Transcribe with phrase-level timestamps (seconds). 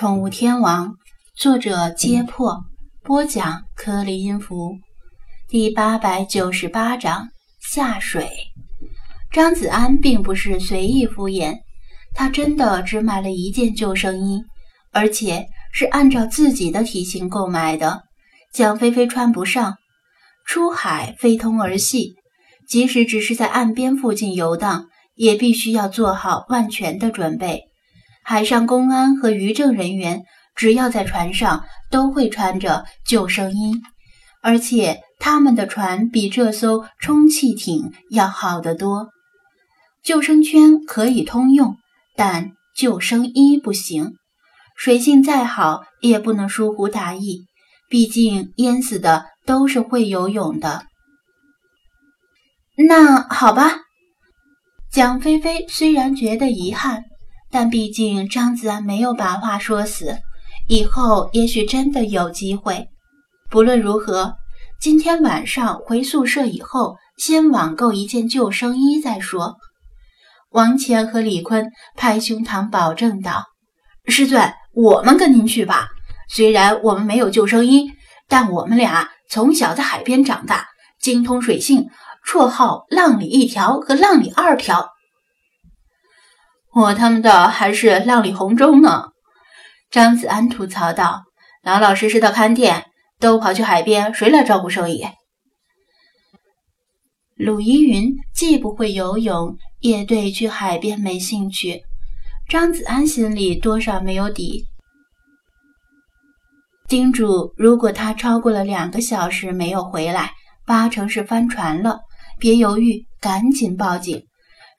[0.00, 0.88] 宠物天王》，
[1.36, 2.64] 作者：揭破，
[3.02, 4.78] 播讲：颗粒音符，
[5.46, 7.28] 第八百九十八章
[7.60, 8.26] 下水。
[9.30, 11.58] 张子安并不是随意敷衍，
[12.14, 14.42] 他真的只买了一件救生衣，
[14.90, 18.04] 而且是按照自己的体型购买的。
[18.54, 19.76] 蒋菲菲穿不上，
[20.46, 22.14] 出海非同儿戏，
[22.66, 27.64] 即使只是在岸边附近游荡，也必须要做好万全的准备。
[28.30, 30.22] 海上公安和渔政人员
[30.54, 33.82] 只要在船上，都会穿着救生衣，
[34.40, 39.08] 而且他们的船比这艘充气艇要好得多。
[40.04, 41.74] 救生圈可以通用，
[42.14, 44.12] 但救生衣不行。
[44.76, 47.46] 水性再好，也不能疏忽大意，
[47.88, 50.84] 毕竟淹死的都是会游泳的。
[52.76, 53.72] 那好吧，
[54.92, 57.09] 蒋菲菲虽然觉得遗憾。
[57.50, 60.18] 但毕竟张子安没有把话说死，
[60.68, 62.88] 以后也许真的有机会。
[63.50, 64.36] 不论如何，
[64.80, 69.56] 今天晚上回宿舍以后，先网购一件救生衣再说。
[70.50, 73.46] 王乾和李坤拍胸膛保证道
[74.06, 75.88] ：“师尊，我们跟您去吧。
[76.28, 77.90] 虽然我们没有救生衣，
[78.28, 80.68] 但我们俩从小在海边长大，
[81.00, 81.88] 精通水性，
[82.24, 84.88] 绰号‘浪里一条’和‘浪里二条’。”
[86.72, 89.08] 我他妈的还是浪里红中呢！
[89.90, 91.24] 张子安吐槽道
[91.64, 92.86] ：“老老实实的看店，
[93.18, 95.04] 都跑去海边，谁来照顾生意？”
[97.34, 101.82] 鲁依云既不会游泳，也对去海边没兴趣。
[102.48, 104.64] 张子安心里多少没有底，
[106.88, 110.32] 叮嘱：如果他超过了两个小时没有回来，
[110.66, 112.00] 八成是翻船了，
[112.38, 114.22] 别犹豫，赶紧报警。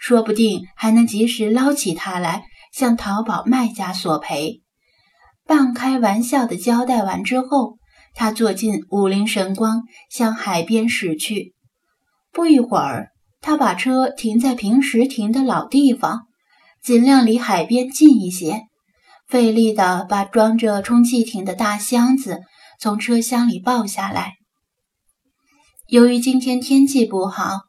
[0.01, 4.63] 说不定还能及时捞起它来，向淘宝卖家索赔。
[5.45, 7.77] 半开玩笑的交代完之后，
[8.15, 11.53] 他坐进五菱神光，向海边驶去。
[12.31, 13.09] 不一会儿，
[13.41, 16.21] 他把车停在平时停的老地方，
[16.81, 18.63] 尽量离海边近一些，
[19.27, 22.39] 费力地把装着充气艇的大箱子
[22.79, 24.33] 从车厢里抱下来。
[25.85, 27.59] 由于今天天气不好，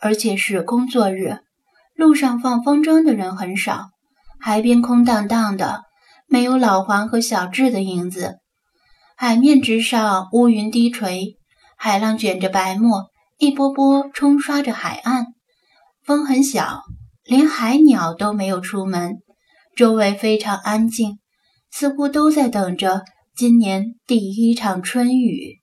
[0.00, 1.38] 而且是工作日。
[1.98, 3.90] 路上放风筝的人很少，
[4.38, 5.82] 海边空荡荡的，
[6.28, 8.38] 没有老黄和小智的影子。
[9.16, 11.38] 海面之上乌云低垂，
[11.76, 13.06] 海浪卷着白沫，
[13.38, 15.26] 一波波冲刷着海岸。
[16.04, 16.82] 风很小，
[17.24, 19.16] 连海鸟都没有出门，
[19.74, 21.18] 周围非常安静，
[21.72, 23.02] 似乎都在等着
[23.34, 25.56] 今年第一场春雨。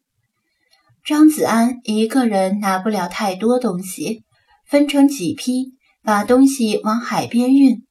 [1.06, 4.26] 张子安一个人拿不了太多东西，
[4.68, 5.74] 分成几批。
[6.06, 7.84] 把东西往海边运，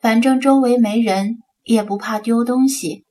[0.00, 3.04] 反正周围没人，也不怕丢东西。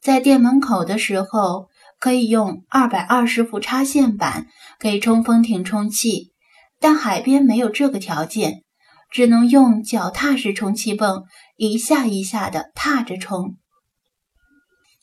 [0.00, 1.66] 在店门口的时候，
[1.98, 4.46] 可以用二百二十伏插线板
[4.78, 6.30] 给冲锋艇充气，
[6.78, 8.62] 但海边没有这个条件，
[9.10, 11.24] 只能用脚踏式充气泵
[11.56, 13.56] 一下一下的踏着冲。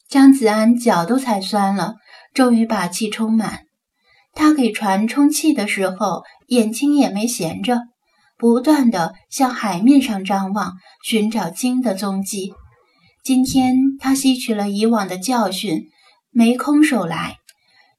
[0.08, 1.96] 张子安脚都踩酸了，
[2.34, 3.66] 终于把气充满。
[4.34, 7.82] 他给船充气的时候，眼睛也没闲着。
[8.38, 12.54] 不断地向海面上张望，寻找鲸的踪迹。
[13.24, 15.88] 今天他吸取了以往的教训，
[16.30, 17.38] 没空手来，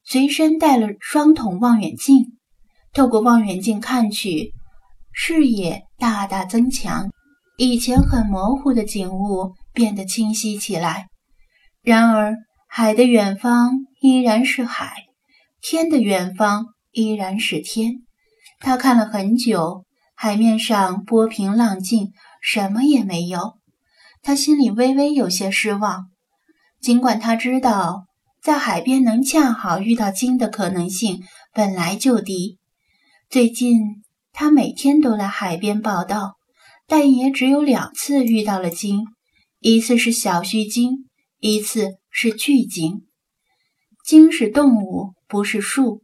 [0.05, 2.37] 随身带了双筒望远镜。
[2.93, 4.53] 透过望远镜看去，
[5.11, 7.09] 视野大大增强，
[7.57, 11.07] 以前很模糊的景物变得清晰起来。
[11.83, 12.35] 然而，
[12.67, 13.71] 海的远方
[14.01, 14.93] 依然是海，
[15.61, 17.95] 天的远方依然是天。
[18.61, 19.83] 他看了很久。
[20.21, 23.53] 海面上波平浪静，什么也没有。
[24.21, 26.07] 他心里微微有些失望，
[26.81, 28.03] 尽管他知道
[28.43, 32.57] 在海边能恰好遇到鲸的可能性本来就低。
[33.29, 34.03] 最近
[34.33, 36.33] 他每天都来海边报道，
[36.85, 39.05] 但也只有两次遇到了鲸，
[39.59, 41.07] 一次是小须鲸，
[41.39, 43.05] 一次是巨鲸。
[44.03, 46.03] 鲸是动物，不是树，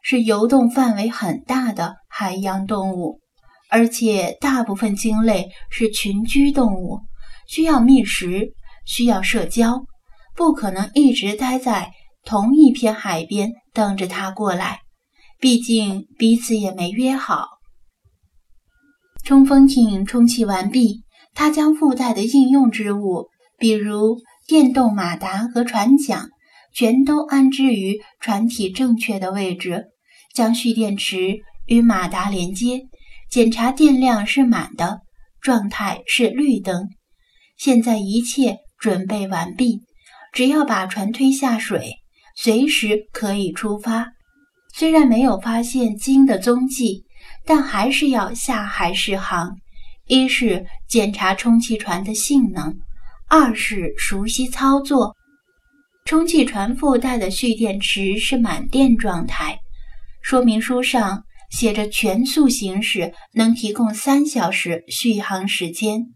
[0.00, 3.19] 是游动范围很大的海洋动物。
[3.70, 6.98] 而且大部分鲸类是群居动物，
[7.46, 8.52] 需要觅食，
[8.84, 9.84] 需要社交，
[10.34, 11.92] 不可能一直待在
[12.24, 14.80] 同一片海边等着它过来。
[15.38, 17.46] 毕竟彼此也没约好。
[19.24, 26.28] 冲锋艇充气完毕，他将附带的应用之物，比如电动马达和船桨，
[26.74, 29.86] 全都安置于船体正确的位置，
[30.34, 32.82] 将蓄电池与马达连接。
[33.30, 35.02] 检查电量是满的，
[35.40, 36.88] 状态是绿灯。
[37.56, 39.82] 现在一切准备完毕，
[40.32, 41.92] 只要把船推下水，
[42.34, 44.08] 随时可以出发。
[44.74, 47.04] 虽然没有发现鲸的踪迹，
[47.46, 49.56] 但还是要下海试航。
[50.08, 52.76] 一是检查充气船的性能，
[53.28, 55.14] 二是熟悉操作。
[56.04, 59.56] 充气船附带的蓄电池是满电状态，
[60.20, 66.06] 说明书上写着全速行驶能提供三小时续航时间，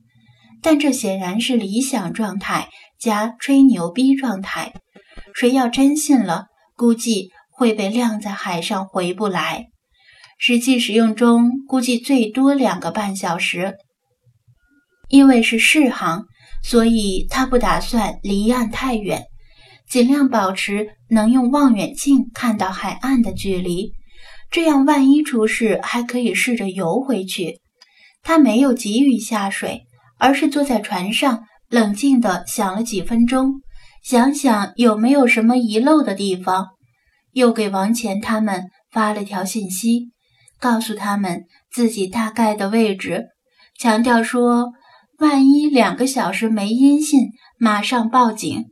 [0.62, 4.72] 但这显然是理想状态加吹牛逼状态。
[5.34, 6.46] 谁要真信了，
[6.76, 9.66] 估计会被晾在海上回不来。
[10.38, 13.74] 实际使用中估计最多两个半小时。
[15.08, 16.24] 因为是试航，
[16.62, 19.24] 所以他不打算离岸太远。
[19.88, 23.92] 尽量保持能用望远镜看到海岸的距离，
[24.54, 27.58] 这样万一出事还可以试着游回去。
[28.22, 29.82] 他没有急于下水，
[30.16, 33.62] 而是坐在船上，冷静地想了几分钟，
[34.04, 36.68] 想想有没有什么遗漏的地方。
[37.32, 40.12] 又给王乾他们发了条信息，
[40.60, 43.24] 告诉他们自己大概的位置，
[43.76, 44.70] 强调说，
[45.18, 48.66] 万一两个小时没音信，马上报警。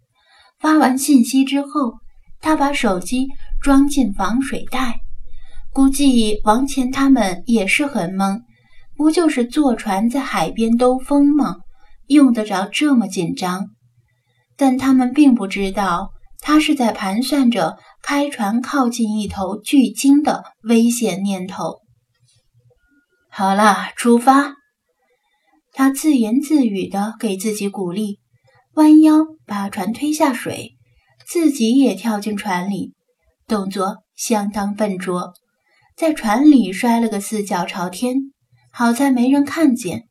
[0.60, 1.94] 发完信息之后，
[2.40, 3.26] 他把手机
[3.60, 5.00] 装进防水袋。
[5.72, 8.42] 估计王乾他们也是很懵，
[8.96, 11.56] 不就是坐船在海边兜风吗？
[12.08, 13.68] 用得着这么紧张？
[14.56, 16.10] 但他们并不知道，
[16.40, 21.78] 他是在盘算着开船靠近一头巨鲸的危险念头。
[23.30, 24.54] 好了，出发！
[25.72, 28.18] 他自言自语地给自己鼓励。
[28.74, 30.76] 弯腰把船推下水，
[31.26, 32.92] 自己也跳进船里，
[33.46, 35.34] 动作相当笨拙，
[35.96, 38.16] 在船里摔了个四脚朝天。
[38.72, 40.04] 好在没人看见。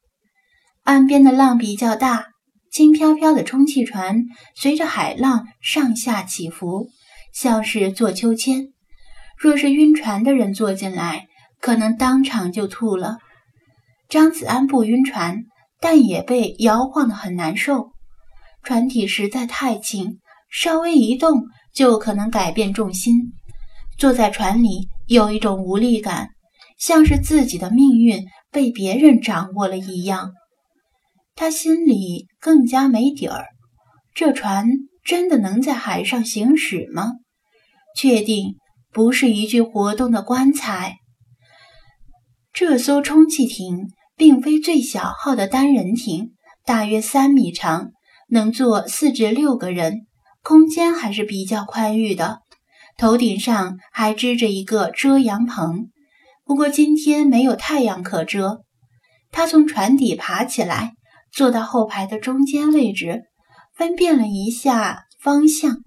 [0.83, 2.28] 岸边的浪比较大，
[2.72, 4.25] 轻飘飘的充气船
[4.56, 6.89] 随着海浪上下起伏，
[7.33, 8.68] 像是坐秋千。
[9.38, 11.25] 若是晕船的人坐进来，
[11.60, 13.18] 可能当场就吐了。
[14.07, 15.45] 张子安不晕船，
[15.80, 17.92] 但也被摇晃得很难受。
[18.62, 20.19] 船体实在太轻，
[20.51, 23.34] 稍微一动就可能改变重心。
[23.98, 26.30] 坐在船里有一种无力感，
[26.78, 30.31] 像是自己的命运被别人掌握了一样。
[31.36, 33.48] 他心里更加没底儿：
[34.16, 34.69] 这船
[35.04, 37.12] 真的能在海上行驶吗？
[37.94, 38.56] 确定
[38.94, 40.96] 不是一具活动的棺材。
[42.54, 46.31] 这艘充气艇并非最小号的单人艇，
[46.63, 47.92] 大约三米长。
[48.30, 50.08] 能坐四至六个人，
[50.42, 52.40] 空间还是比较宽裕的。
[53.01, 55.89] 头顶上还支着一个遮阳棚，
[56.45, 58.62] 不过今天没有太阳可遮。
[59.31, 60.94] 他从船底爬起来，
[61.31, 63.24] 坐到后排的中间位置，
[63.74, 65.77] 分辨了一下方向，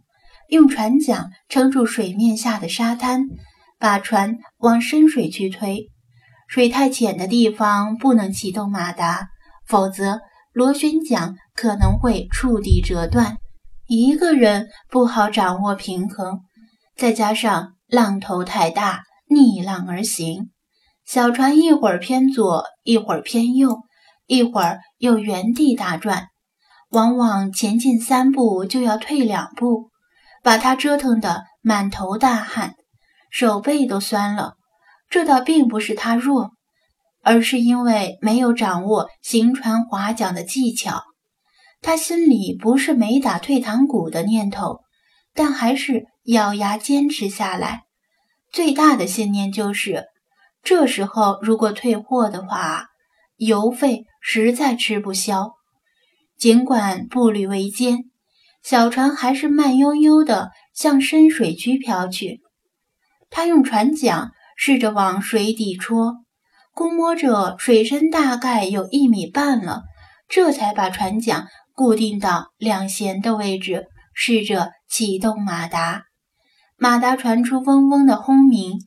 [0.49, 3.29] 用船桨撑住水面下的沙滩，
[3.79, 5.87] 把船往深水区推。
[6.49, 9.29] 水太浅的地方不能启动马达，
[9.69, 10.19] 否则。
[10.53, 13.39] 螺旋桨可能会触地折断，
[13.89, 16.41] 一个人不好掌握平衡，
[16.97, 20.51] 再加上浪头太大，逆浪而行，
[21.05, 23.79] 小船一会儿偏左，一会儿偏右，
[24.27, 26.29] 一会儿又原地打转，
[26.91, 29.91] 往往前进三步就要退两步，
[30.43, 32.75] 把他折腾得满头大汗，
[33.31, 34.55] 手背都酸了。
[35.09, 36.53] 这倒并不是他弱。
[37.27, 41.05] 而是因为没有掌握行船划桨的技巧，
[41.81, 44.81] 他心里不是没打退堂鼓的念头，
[45.35, 47.83] 但还是咬牙坚持下来。
[48.53, 50.05] 最大的信念就是，
[50.63, 52.87] 这时候如果退货的话，
[53.37, 55.53] 邮费实在吃不消。
[56.39, 58.05] 尽管步履维艰，
[58.63, 62.41] 小船还是慢悠悠地向深水区飘去。
[63.29, 66.25] 他用船桨试着往水底戳。
[66.73, 69.85] 估摸着水深大概有一米半了，
[70.29, 76.05] 这才把船桨固定到两舷的位置，试着启动马达。
[76.77, 78.79] 马达传出嗡嗡的轰鸣，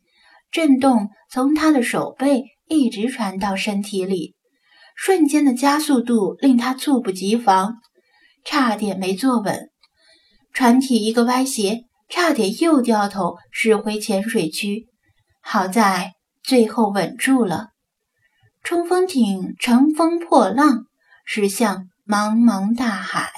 [0.50, 4.34] 震动从他的手背一直传到身体里，
[4.96, 7.74] 瞬间的加速度令他猝不及防，
[8.46, 9.70] 差点没坐稳。
[10.54, 14.88] 船体一个歪斜，差点又掉头驶回浅水区，
[15.42, 17.72] 好在最后稳住了。
[18.64, 20.86] 冲锋艇乘风破浪，
[21.26, 23.34] 驶向茫茫大海。